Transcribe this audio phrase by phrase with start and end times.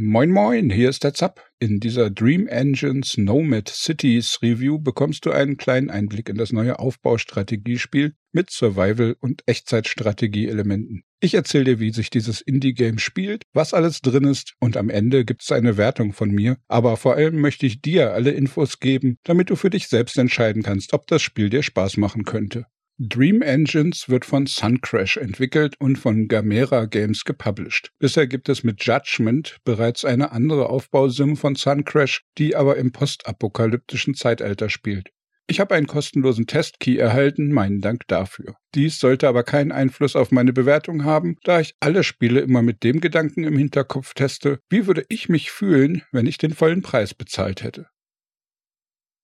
[0.00, 1.44] Moin moin, hier ist der Zapp.
[1.58, 6.78] In dieser Dream Engines Nomad Cities Review bekommst du einen kleinen Einblick in das neue
[6.78, 11.02] Aufbaustrategiespiel mit Survival- und Echtzeitstrategie-Elementen.
[11.18, 15.24] Ich erzähle dir, wie sich dieses Indie-Game spielt, was alles drin ist und am Ende
[15.24, 16.58] gibt es eine Wertung von mir.
[16.68, 20.62] Aber vor allem möchte ich dir alle Infos geben, damit du für dich selbst entscheiden
[20.62, 22.66] kannst, ob das Spiel dir Spaß machen könnte.
[23.00, 27.92] Dream Engines wird von Suncrash entwickelt und von Gamera Games gepublished.
[28.00, 34.14] Bisher gibt es mit Judgment bereits eine andere Aufbausim von Suncrash, die aber im postapokalyptischen
[34.14, 35.10] Zeitalter spielt.
[35.46, 38.56] Ich habe einen kostenlosen Testkey erhalten, meinen Dank dafür.
[38.74, 42.82] Dies sollte aber keinen Einfluss auf meine Bewertung haben, da ich alle Spiele immer mit
[42.82, 47.14] dem Gedanken im Hinterkopf teste, wie würde ich mich fühlen, wenn ich den vollen Preis
[47.14, 47.86] bezahlt hätte.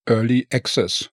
[0.07, 1.11] Early Access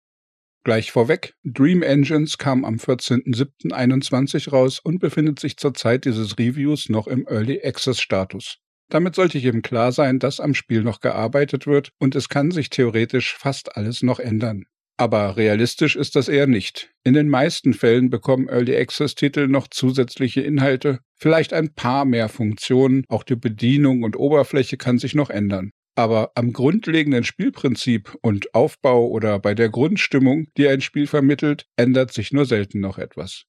[0.63, 6.87] Gleich vorweg, Dream Engines kam am 14.07.21 raus und befindet sich zur Zeit dieses Reviews
[6.87, 8.57] noch im Early Access Status.
[8.87, 12.69] Damit sollte jedem klar sein, dass am Spiel noch gearbeitet wird und es kann sich
[12.69, 14.65] theoretisch fast alles noch ändern.
[14.97, 16.91] Aber realistisch ist das eher nicht.
[17.03, 22.29] In den meisten Fällen bekommen Early Access Titel noch zusätzliche Inhalte, vielleicht ein paar mehr
[22.29, 25.71] Funktionen, auch die Bedienung und Oberfläche kann sich noch ändern.
[25.95, 32.13] Aber am grundlegenden Spielprinzip und Aufbau oder bei der Grundstimmung, die ein Spiel vermittelt, ändert
[32.13, 33.43] sich nur selten noch etwas.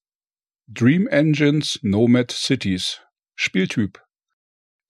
[0.67, 3.01] Dream Engines Nomad Cities
[3.35, 4.03] Spieltyp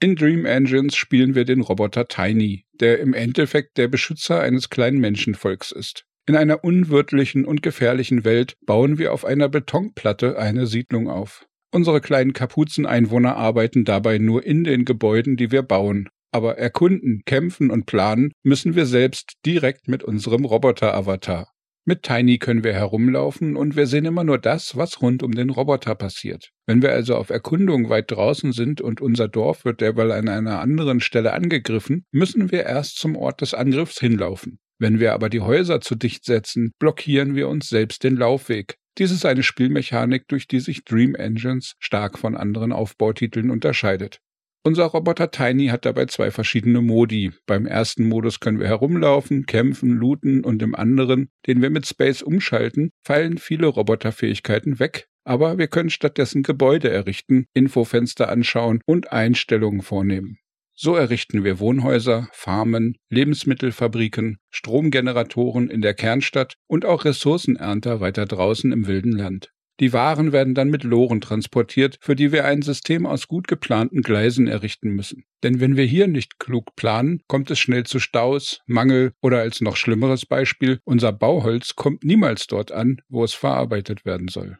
[0.02, 4.98] in Dream Engines spielen wir den Roboter Tiny, der im Endeffekt der Beschützer eines kleinen
[4.98, 6.06] Menschenvolks ist.
[6.26, 11.46] In einer unwirtlichen und gefährlichen Welt bauen wir auf einer Betonplatte eine Siedlung auf.
[11.70, 17.70] Unsere kleinen Kapuzeneinwohner arbeiten dabei nur in den Gebäuden, die wir bauen, aber erkunden, kämpfen
[17.70, 21.48] und planen müssen wir selbst direkt mit unserem Roboter-Avatar.
[21.84, 25.50] Mit Tiny können wir herumlaufen und wir sehen immer nur das, was rund um den
[25.50, 26.50] Roboter passiert.
[26.64, 30.60] Wenn wir also auf Erkundung weit draußen sind und unser Dorf wird derweil an einer
[30.60, 34.60] anderen Stelle angegriffen, müssen wir erst zum Ort des Angriffs hinlaufen.
[34.78, 38.76] Wenn wir aber die Häuser zu dicht setzen, blockieren wir uns selbst den Laufweg.
[38.98, 44.20] Dies ist eine Spielmechanik, durch die sich Dream Engines stark von anderen Aufbautiteln unterscheidet.
[44.64, 47.32] Unser Roboter Tiny hat dabei zwei verschiedene Modi.
[47.46, 52.22] Beim ersten Modus können wir herumlaufen, kämpfen, looten und im anderen, den wir mit Space
[52.22, 55.08] umschalten, fallen viele Roboterfähigkeiten weg.
[55.24, 60.38] Aber wir können stattdessen Gebäude errichten, Infofenster anschauen und Einstellungen vornehmen.
[60.74, 68.70] So errichten wir Wohnhäuser, Farmen, Lebensmittelfabriken, Stromgeneratoren in der Kernstadt und auch Ressourcenernter weiter draußen
[68.70, 69.52] im wilden Land.
[69.82, 74.02] Die Waren werden dann mit Loren transportiert, für die wir ein System aus gut geplanten
[74.02, 75.24] Gleisen errichten müssen.
[75.42, 79.60] Denn wenn wir hier nicht klug planen, kommt es schnell zu Staus, Mangel oder als
[79.60, 84.56] noch schlimmeres Beispiel, unser Bauholz kommt niemals dort an, wo es verarbeitet werden soll.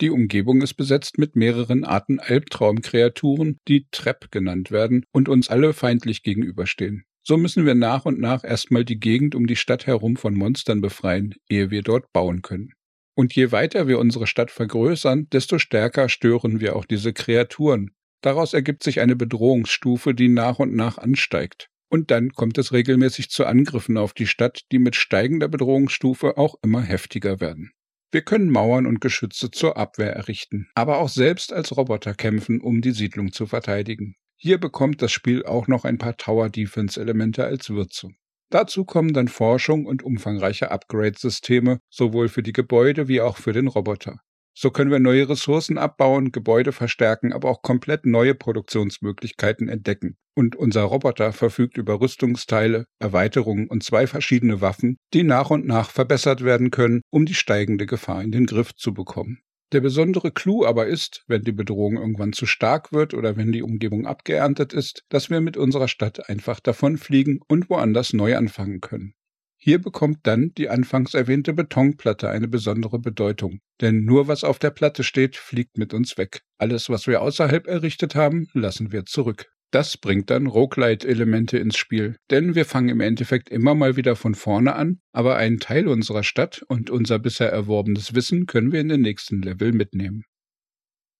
[0.00, 5.72] Die Umgebung ist besetzt mit mehreren Arten Albtraumkreaturen, die Trepp genannt werden und uns alle
[5.72, 7.04] feindlich gegenüberstehen.
[7.22, 10.80] So müssen wir nach und nach erstmal die Gegend um die Stadt herum von Monstern
[10.80, 12.72] befreien, ehe wir dort bauen können.
[13.14, 17.90] Und je weiter wir unsere Stadt vergrößern, desto stärker stören wir auch diese Kreaturen.
[18.22, 21.68] Daraus ergibt sich eine Bedrohungsstufe, die nach und nach ansteigt.
[21.88, 26.56] Und dann kommt es regelmäßig zu Angriffen auf die Stadt, die mit steigender Bedrohungsstufe auch
[26.62, 27.70] immer heftiger werden.
[28.10, 32.80] Wir können Mauern und Geschütze zur Abwehr errichten, aber auch selbst als Roboter kämpfen, um
[32.80, 34.16] die Siedlung zu verteidigen.
[34.36, 38.16] Hier bekommt das Spiel auch noch ein paar Tower-Defense-Elemente als Würzung.
[38.50, 43.68] Dazu kommen dann Forschung und umfangreiche Upgrade-Systeme, sowohl für die Gebäude wie auch für den
[43.68, 44.20] Roboter.
[44.56, 50.16] So können wir neue Ressourcen abbauen, Gebäude verstärken, aber auch komplett neue Produktionsmöglichkeiten entdecken.
[50.36, 55.90] Und unser Roboter verfügt über Rüstungsteile, Erweiterungen und zwei verschiedene Waffen, die nach und nach
[55.90, 59.40] verbessert werden können, um die steigende Gefahr in den Griff zu bekommen.
[59.74, 63.64] Der besondere Clou aber ist, wenn die Bedrohung irgendwann zu stark wird oder wenn die
[63.64, 69.14] Umgebung abgeerntet ist, dass wir mit unserer Stadt einfach davonfliegen und woanders neu anfangen können.
[69.56, 73.58] Hier bekommt dann die anfangs erwähnte Betonplatte eine besondere Bedeutung.
[73.80, 76.42] Denn nur was auf der Platte steht, fliegt mit uns weg.
[76.56, 79.53] Alles, was wir außerhalb errichtet haben, lassen wir zurück.
[79.74, 84.36] Das bringt dann Roguelite-Elemente ins Spiel, denn wir fangen im Endeffekt immer mal wieder von
[84.36, 88.88] vorne an, aber einen Teil unserer Stadt und unser bisher erworbenes Wissen können wir in
[88.88, 90.26] den nächsten Level mitnehmen.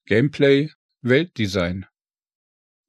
[0.07, 0.71] Gameplay,
[1.03, 1.87] Weltdesign.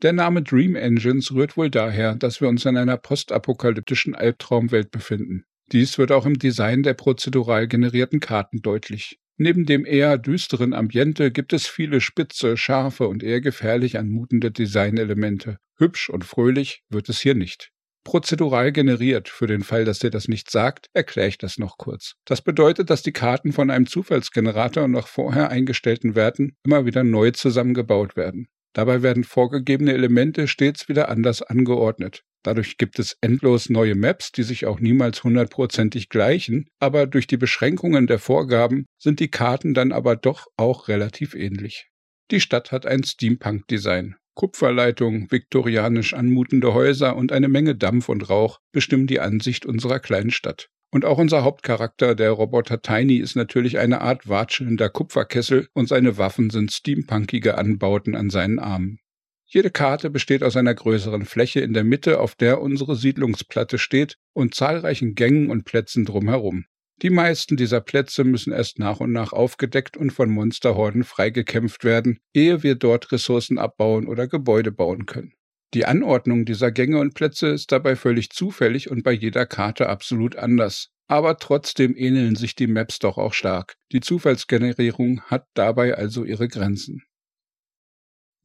[0.04, 5.46] Der Name Dream Engines rührt wohl daher, dass wir uns in einer postapokalyptischen Albtraumwelt befinden.
[5.72, 9.18] Dies wird auch im Design der prozedural generierten Karten deutlich.
[9.38, 15.58] Neben dem eher düsteren Ambiente gibt es viele spitze, scharfe und eher gefährlich anmutende Designelemente.
[15.78, 17.72] Hübsch und fröhlich wird es hier nicht.
[18.06, 22.14] Prozedural generiert, für den Fall, dass dir das nicht sagt, erkläre ich das noch kurz.
[22.24, 27.32] Das bedeutet, dass die Karten von einem Zufallsgenerator nach vorher eingestellten Werten immer wieder neu
[27.32, 28.48] zusammengebaut werden.
[28.74, 32.25] Dabei werden vorgegebene Elemente stets wieder anders angeordnet.
[32.46, 37.38] Dadurch gibt es endlos neue Maps, die sich auch niemals hundertprozentig gleichen, aber durch die
[37.38, 41.90] Beschränkungen der Vorgaben sind die Karten dann aber doch auch relativ ähnlich.
[42.30, 44.18] Die Stadt hat ein Steampunk-Design.
[44.36, 50.30] Kupferleitungen, viktorianisch anmutende Häuser und eine Menge Dampf und Rauch bestimmen die Ansicht unserer kleinen
[50.30, 50.70] Stadt.
[50.92, 56.20] Und auch unser Hauptcharakter, der Roboter Tiny, ist natürlich eine Art watschelnder Kupferkessel und seine
[56.20, 59.00] Waffen sind steampunkige Anbauten an seinen Armen.
[59.48, 64.18] Jede Karte besteht aus einer größeren Fläche in der Mitte, auf der unsere Siedlungsplatte steht,
[64.34, 66.66] und zahlreichen Gängen und Plätzen drumherum.
[67.02, 72.20] Die meisten dieser Plätze müssen erst nach und nach aufgedeckt und von Monsterhorden freigekämpft werden,
[72.34, 75.34] ehe wir dort Ressourcen abbauen oder Gebäude bauen können.
[75.74, 80.38] Die Anordnung dieser Gänge und Plätze ist dabei völlig zufällig und bei jeder Karte absolut
[80.38, 80.90] anders.
[81.08, 83.76] Aber trotzdem ähneln sich die Maps doch auch stark.
[83.92, 87.04] Die Zufallsgenerierung hat dabei also ihre Grenzen.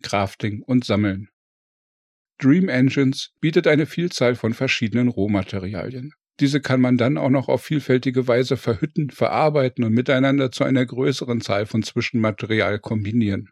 [0.02, 1.28] Crafting und Sammeln.
[2.38, 6.12] Dream Engines bietet eine Vielzahl von verschiedenen Rohmaterialien.
[6.40, 10.86] Diese kann man dann auch noch auf vielfältige Weise verhütten, verarbeiten und miteinander zu einer
[10.86, 13.50] größeren Zahl von Zwischenmaterial kombinieren.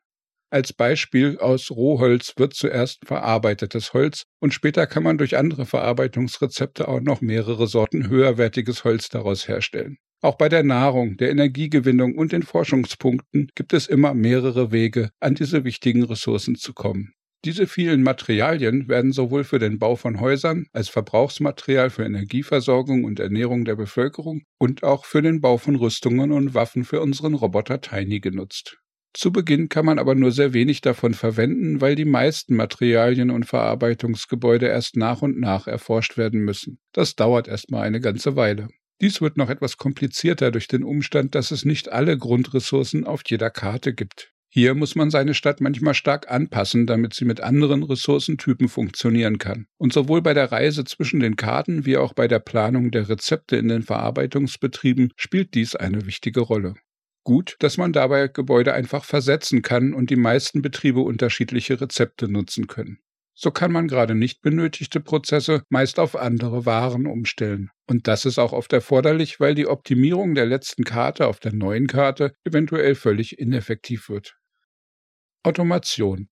[0.50, 6.88] Als Beispiel aus Rohholz wird zuerst verarbeitetes Holz und später kann man durch andere Verarbeitungsrezepte
[6.88, 9.98] auch noch mehrere Sorten höherwertiges Holz daraus herstellen.
[10.20, 15.36] Auch bei der Nahrung, der Energiegewinnung und den Forschungspunkten gibt es immer mehrere Wege, an
[15.36, 17.12] diese wichtigen Ressourcen zu kommen.
[17.44, 23.20] Diese vielen Materialien werden sowohl für den Bau von Häusern als Verbrauchsmaterial für Energieversorgung und
[23.20, 27.80] Ernährung der Bevölkerung und auch für den Bau von Rüstungen und Waffen für unseren Roboter
[27.80, 28.78] Tiny genutzt.
[29.14, 33.46] Zu Beginn kann man aber nur sehr wenig davon verwenden, weil die meisten Materialien und
[33.46, 36.80] Verarbeitungsgebäude erst nach und nach erforscht werden müssen.
[36.92, 38.68] Das dauert erstmal eine ganze Weile.
[39.00, 43.50] Dies wird noch etwas komplizierter durch den Umstand, dass es nicht alle Grundressourcen auf jeder
[43.50, 44.32] Karte gibt.
[44.50, 49.66] Hier muss man seine Stadt manchmal stark anpassen, damit sie mit anderen Ressourcentypen funktionieren kann.
[49.76, 53.56] Und sowohl bei der Reise zwischen den Karten wie auch bei der Planung der Rezepte
[53.56, 56.74] in den Verarbeitungsbetrieben spielt dies eine wichtige Rolle
[57.28, 62.68] gut, dass man dabei Gebäude einfach versetzen kann und die meisten Betriebe unterschiedliche Rezepte nutzen
[62.68, 63.00] können.
[63.40, 67.70] So kann man gerade nicht benötigte Prozesse meist auf andere Waren umstellen.
[67.86, 71.86] Und das ist auch oft erforderlich, weil die Optimierung der letzten Karte auf der neuen
[71.86, 74.36] Karte eventuell völlig ineffektiv wird.
[75.44, 76.28] Automation.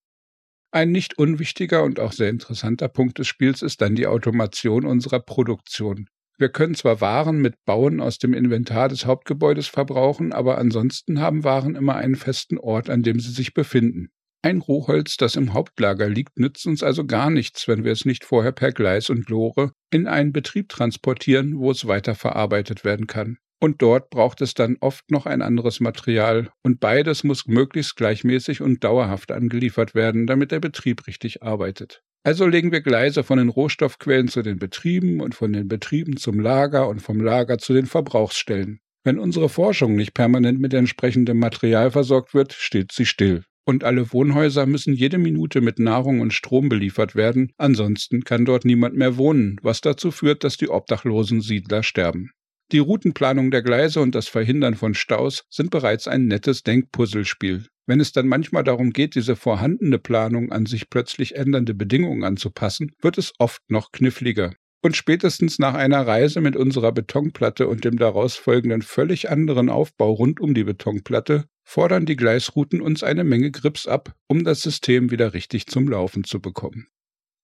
[0.73, 5.21] Ein nicht unwichtiger und auch sehr interessanter Punkt des Spiels ist dann die Automation unserer
[5.21, 6.09] Produktion.
[6.39, 11.45] Wir können zwar Waren mit Bauen aus dem Inventar des Hauptgebäudes verbrauchen, aber ansonsten haben
[11.45, 14.11] Waren immer einen festen Ort, an dem sie sich befinden.
[14.47, 18.25] Ein Rohholz, das im Hauptlager liegt, nützt uns also gar nichts, wenn wir es nicht
[18.25, 23.39] vorher per Gleis und Lore in einen Betrieb transportieren, wo es weiterverarbeitet werden kann.
[23.61, 28.61] Und dort braucht es dann oft noch ein anderes Material, und beides muss möglichst gleichmäßig
[28.61, 32.05] und dauerhaft angeliefert werden, damit der Betrieb richtig arbeitet.
[32.23, 36.39] Also legen wir Gleise von den Rohstoffquellen zu den Betrieben und von den Betrieben zum
[36.39, 38.79] Lager und vom Lager zu den Verbrauchsstellen.
[39.03, 43.43] Wenn unsere Forschung nicht permanent mit entsprechendem Material versorgt wird, steht sie still.
[43.69, 48.65] Und alle Wohnhäuser müssen jede Minute mit Nahrung und Strom beliefert werden, ansonsten kann dort
[48.65, 52.31] niemand mehr wohnen, was dazu führt, dass die obdachlosen Siedler sterben.
[52.73, 57.67] Die Routenplanung der Gleise und das Verhindern von Staus sind bereits ein nettes Denkpuzzlespiel.
[57.87, 62.93] Wenn es dann manchmal darum geht, diese vorhandene Planung an sich plötzlich ändernde Bedingungen anzupassen,
[63.01, 64.55] wird es oft noch kniffliger.
[64.87, 70.13] Und spätestens nach einer Reise mit unserer Betonplatte und dem daraus folgenden völlig anderen Aufbau
[70.13, 75.11] rund um die Betonplatte fordern die Gleisrouten uns eine Menge Grips ab, um das System
[75.11, 76.87] wieder richtig zum Laufen zu bekommen.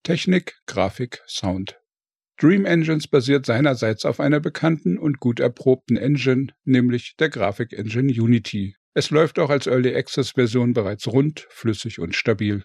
[0.03, 1.81] Technik, Grafik, Sound.
[2.37, 8.77] Dream Engines basiert seinerseits auf einer bekannten und gut erprobten Engine, nämlich der Grafik-Engine Unity.
[8.93, 12.63] Es läuft auch als Early Access Version bereits rund, flüssig und stabil.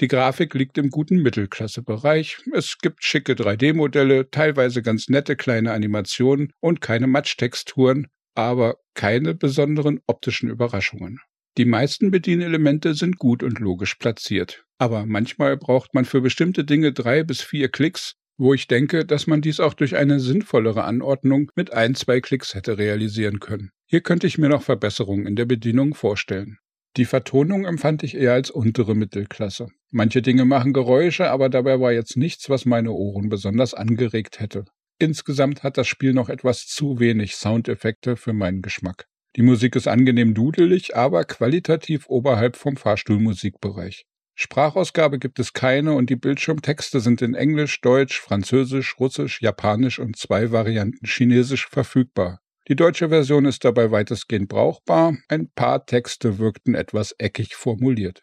[0.00, 2.38] Die Grafik liegt im guten Mittelklasse-Bereich.
[2.52, 10.00] Es gibt schicke 3D-Modelle, teilweise ganz nette kleine Animationen und keine Matschtexturen, aber keine besonderen
[10.06, 11.20] optischen Überraschungen.
[11.56, 14.64] Die meisten Bedienelemente sind gut und logisch platziert.
[14.78, 19.26] Aber manchmal braucht man für bestimmte Dinge drei bis vier Klicks wo ich denke, dass
[19.26, 23.70] man dies auch durch eine sinnvollere Anordnung mit ein, zwei Klicks hätte realisieren können.
[23.86, 26.58] Hier könnte ich mir noch Verbesserungen in der Bedienung vorstellen.
[26.96, 29.66] Die Vertonung empfand ich eher als untere Mittelklasse.
[29.90, 34.64] Manche Dinge machen Geräusche, aber dabei war jetzt nichts, was meine Ohren besonders angeregt hätte.
[35.00, 39.06] Insgesamt hat das Spiel noch etwas zu wenig Soundeffekte für meinen Geschmack.
[39.34, 44.06] Die Musik ist angenehm dudelig, aber qualitativ oberhalb vom Fahrstuhlmusikbereich.
[44.36, 50.16] Sprachausgabe gibt es keine und die Bildschirmtexte sind in Englisch, Deutsch, Französisch, Russisch, Japanisch und
[50.16, 52.40] zwei Varianten Chinesisch verfügbar.
[52.66, 58.22] Die deutsche Version ist dabei weitestgehend brauchbar, ein paar Texte wirkten etwas eckig formuliert.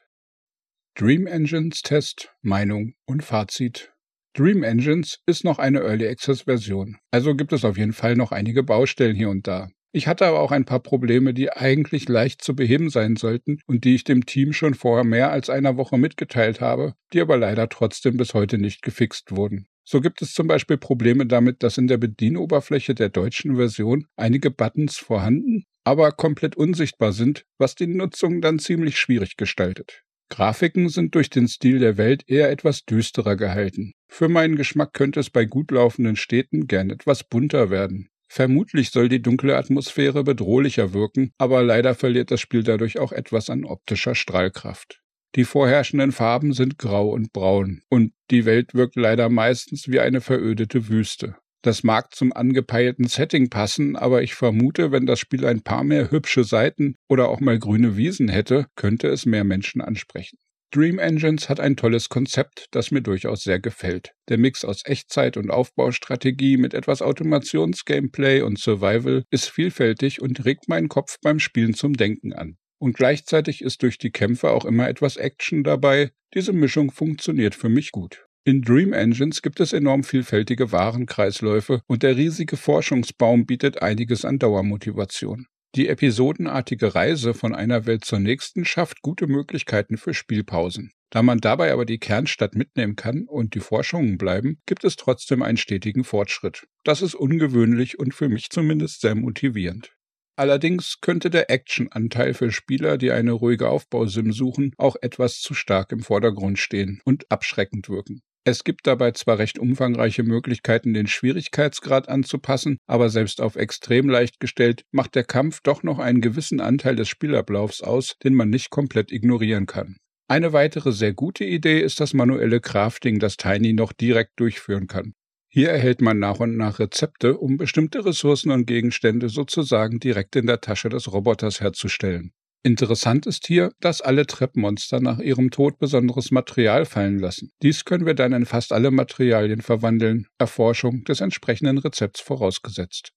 [0.96, 3.94] Dream Engines Test, Meinung und Fazit.
[4.34, 8.32] Dream Engines ist noch eine Early Access Version, also gibt es auf jeden Fall noch
[8.32, 9.70] einige Baustellen hier und da.
[9.94, 13.84] Ich hatte aber auch ein paar Probleme, die eigentlich leicht zu beheben sein sollten und
[13.84, 17.70] die ich dem Team schon vor mehr als einer Woche mitgeteilt habe, die aber leider
[17.70, 19.68] trotzdem bis heute nicht gefixt wurden.
[19.84, 24.52] So gibt es zum Beispiel Probleme damit, dass in der Bedienoberfläche der deutschen Version einige
[24.52, 30.04] Buttons vorhanden, aber komplett unsichtbar sind, was die Nutzung dann ziemlich schwierig gestaltet.
[30.30, 33.94] Grafiken sind durch den Stil der Welt eher etwas düsterer gehalten.
[34.08, 38.08] Für meinen Geschmack könnte es bei gut laufenden Städten gern etwas bunter werden.
[38.30, 43.50] Vermutlich soll die dunkle Atmosphäre bedrohlicher wirken, aber leider verliert das Spiel dadurch auch etwas
[43.50, 45.02] an optischer Strahlkraft.
[45.36, 50.20] Die vorherrschenden Farben sind grau und braun, und die Welt wirkt leider meistens wie eine
[50.20, 51.38] verödete Wüste.
[51.64, 56.10] Das mag zum angepeilten Setting passen, aber ich vermute, wenn das Spiel ein paar mehr
[56.12, 60.38] hübsche Seiten oder auch mal grüne Wiesen hätte, könnte es mehr Menschen ansprechen.
[60.74, 64.14] Dream Engines hat ein tolles Konzept, das mir durchaus sehr gefällt.
[64.30, 70.68] Der Mix aus Echtzeit und Aufbaustrategie mit etwas Automations-Gameplay und Survival ist vielfältig und regt
[70.70, 72.58] meinen Kopf beim Spielen zum Denken an.
[72.82, 76.10] Und gleichzeitig ist durch die Kämpfe auch immer etwas Action dabei.
[76.34, 78.26] Diese Mischung funktioniert für mich gut.
[78.44, 84.40] In Dream Engines gibt es enorm vielfältige Warenkreisläufe und der riesige Forschungsbaum bietet einiges an
[84.40, 85.46] Dauermotivation.
[85.76, 90.92] Die episodenartige Reise von einer Welt zur nächsten schafft gute Möglichkeiten für Spielpausen.
[91.12, 95.44] Da man dabei aber die Kernstadt mitnehmen kann und die Forschungen bleiben, gibt es trotzdem
[95.44, 96.66] einen stetigen Fortschritt.
[96.84, 99.94] Das ist ungewöhnlich und für mich zumindest sehr motivierend.
[100.36, 105.92] Allerdings könnte der Action-Anteil für Spieler, die eine ruhige Aufbausim suchen, auch etwas zu stark
[105.92, 108.22] im Vordergrund stehen und abschreckend wirken.
[108.44, 114.40] Es gibt dabei zwar recht umfangreiche Möglichkeiten, den Schwierigkeitsgrad anzupassen, aber selbst auf extrem leicht
[114.40, 118.72] gestellt macht der Kampf doch noch einen gewissen Anteil des Spielablaufs aus, den man nicht
[118.72, 119.98] komplett ignorieren kann.
[120.28, 125.14] Eine weitere sehr gute Idee ist das manuelle Crafting, das Tiny noch direkt durchführen kann.
[125.54, 130.48] Hier erhält man nach und nach Rezepte, um bestimmte Ressourcen und Gegenstände sozusagen direkt in
[130.48, 132.32] der Tasche des Roboters herzustellen.
[132.64, 137.52] Interessant ist hier, dass alle Treppmonster nach ihrem Tod besonderes Material fallen lassen.
[137.64, 143.12] Dies können wir dann in fast alle Materialien verwandeln, Erforschung des entsprechenden Rezepts vorausgesetzt.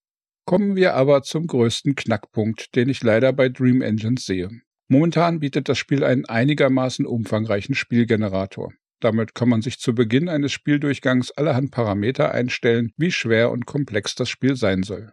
[0.45, 4.49] Kommen wir aber zum größten Knackpunkt, den ich leider bei Dream Engines sehe.
[4.89, 8.73] Momentan bietet das Spiel einen einigermaßen umfangreichen Spielgenerator.
[9.05, 14.15] Damit kann man sich zu Beginn eines Spieldurchgangs allerhand Parameter einstellen, wie schwer und komplex
[14.15, 15.13] das Spiel sein soll.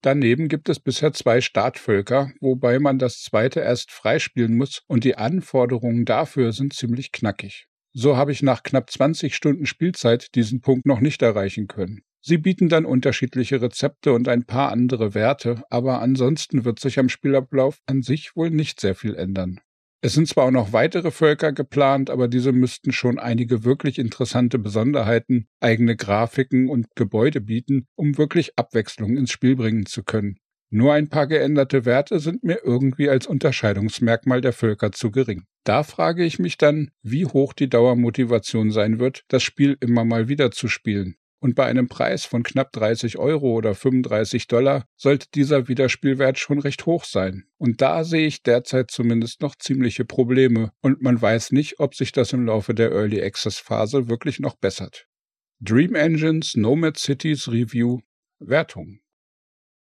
[0.00, 5.16] Daneben gibt es bisher zwei Startvölker, wobei man das zweite erst freispielen muss und die
[5.16, 7.66] Anforderungen dafür sind ziemlich knackig.
[7.92, 12.02] So habe ich nach knapp 20 Stunden Spielzeit diesen Punkt noch nicht erreichen können.
[12.20, 17.08] Sie bieten dann unterschiedliche Rezepte und ein paar andere Werte, aber ansonsten wird sich am
[17.08, 19.58] Spielablauf an sich wohl nicht sehr viel ändern.
[20.04, 24.58] Es sind zwar auch noch weitere Völker geplant, aber diese müssten schon einige wirklich interessante
[24.58, 30.40] Besonderheiten, eigene Grafiken und Gebäude bieten, um wirklich Abwechslung ins Spiel bringen zu können.
[30.70, 35.44] Nur ein paar geänderte Werte sind mir irgendwie als Unterscheidungsmerkmal der Völker zu gering.
[35.62, 40.26] Da frage ich mich dann, wie hoch die Dauermotivation sein wird, das Spiel immer mal
[40.28, 41.14] wieder zu spielen.
[41.42, 46.60] Und bei einem Preis von knapp 30 Euro oder 35 Dollar sollte dieser Wiederspielwert schon
[46.60, 47.46] recht hoch sein.
[47.58, 52.12] Und da sehe ich derzeit zumindest noch ziemliche Probleme und man weiß nicht, ob sich
[52.12, 55.08] das im Laufe der Early Access Phase wirklich noch bessert.
[55.58, 57.98] Dream Engines Nomad Cities Review
[58.38, 59.00] Wertung.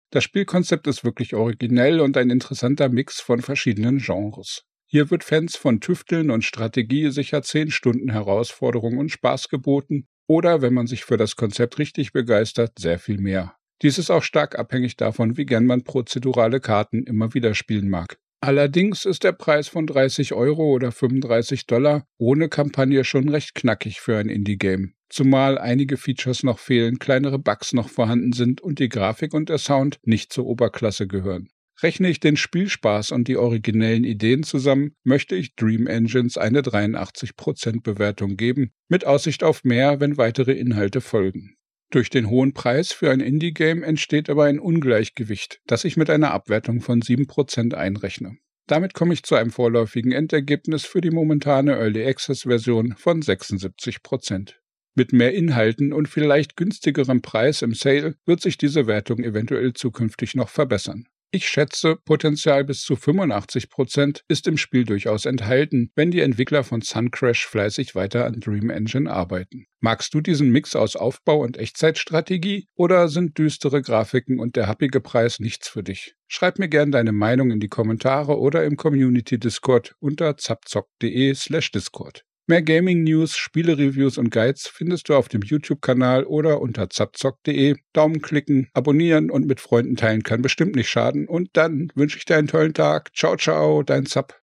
[0.09, 4.63] Das Spielkonzept ist wirklich originell und ein interessanter Mix von verschiedenen Genres.
[4.87, 10.61] Hier wird Fans von Tüfteln und Strategie sicher 10 Stunden Herausforderung und Spaß geboten oder,
[10.61, 13.55] wenn man sich für das Konzept richtig begeistert, sehr viel mehr.
[13.81, 18.17] Dies ist auch stark abhängig davon, wie gern man prozedurale Karten immer wieder spielen mag.
[18.41, 24.01] Allerdings ist der Preis von 30 Euro oder 35 Dollar ohne Kampagne schon recht knackig
[24.01, 24.93] für ein Indie-Game.
[25.09, 29.57] Zumal einige Features noch fehlen, kleinere Bugs noch vorhanden sind und die Grafik und der
[29.57, 31.49] Sound nicht zur Oberklasse gehören.
[31.81, 37.81] Rechne ich den Spielspaß und die originellen Ideen zusammen, möchte ich Dream Engines eine 83%
[37.81, 41.57] Bewertung geben, mit Aussicht auf mehr, wenn weitere Inhalte folgen.
[41.91, 46.31] Durch den hohen Preis für ein Indie-Game entsteht aber ein Ungleichgewicht, das ich mit einer
[46.31, 48.37] Abwertung von 7% einrechne.
[48.67, 54.53] Damit komme ich zu einem vorläufigen Endergebnis für die momentane Early Access-Version von 76%.
[54.95, 60.35] Mit mehr Inhalten und vielleicht günstigerem Preis im Sale wird sich diese Wertung eventuell zukünftig
[60.35, 61.07] noch verbessern.
[61.35, 66.63] Ich schätze, Potenzial bis zu 85 Prozent ist im Spiel durchaus enthalten, wenn die Entwickler
[66.63, 69.65] von Suncrash fleißig weiter an Dream Engine arbeiten.
[69.81, 75.01] Magst du diesen Mix aus Aufbau und Echtzeitstrategie oder sind düstere Grafiken und der happige
[75.01, 76.15] Preis nichts für dich?
[76.29, 82.23] Schreib mir gern deine Meinung in die Kommentare oder im Community Discord unter zapzock.de/discord.
[82.47, 87.75] Mehr Gaming-News, Spiele-Reviews und Guides findest du auf dem YouTube-Kanal oder unter zapzock.de.
[87.91, 91.27] Daumen klicken, abonnieren und mit Freunden teilen kann bestimmt nicht schaden.
[91.27, 93.11] Und dann wünsche ich dir einen tollen Tag.
[93.15, 94.39] Ciao, ciao, dein Zap.